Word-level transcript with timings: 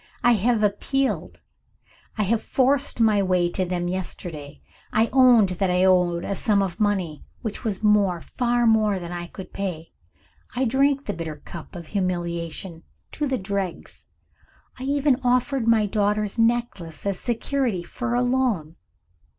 I 0.23 0.31
have 0.31 0.63
appealed! 0.63 1.43
I 2.17 2.35
forced 2.35 2.99
my 2.99 3.21
way 3.21 3.49
to 3.51 3.65
them 3.65 3.87
yesterday 3.87 4.59
I 4.91 5.11
owned 5.13 5.49
that 5.49 5.69
I 5.69 5.85
owed 5.85 6.25
a 6.25 6.33
sum 6.33 6.63
of 6.63 6.79
money 6.79 7.23
which 7.43 7.63
was 7.63 7.83
more, 7.83 8.19
far 8.19 8.65
more, 8.65 8.97
than 8.97 9.11
I 9.11 9.27
could 9.27 9.53
pay. 9.53 9.91
I 10.55 10.65
drank 10.65 11.05
the 11.05 11.13
bitter 11.13 11.35
cup 11.37 11.75
of 11.75 11.85
humiliation 11.89 12.81
to 13.11 13.27
the 13.27 13.37
dregs 13.37 14.07
I 14.79 14.85
even 14.85 15.19
offered 15.23 15.67
my 15.67 15.85
daughter's 15.85 16.35
necklace 16.39 17.05
as 17.05 17.19
security 17.19 17.83
for 17.83 18.15
a 18.15 18.23
loan. 18.23 18.77